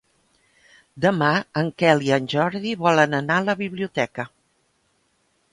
[1.05, 1.27] Demà
[1.61, 4.27] en Quel i en Jordi volen anar a la biblioteca.